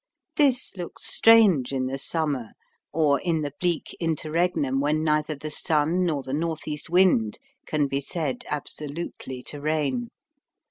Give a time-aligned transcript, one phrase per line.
[0.35, 2.53] This looks strange in the summer,
[2.91, 7.87] or in the bleak interregnum when neither the sun nor the north east wind can
[7.87, 10.09] be said absolutely to reign.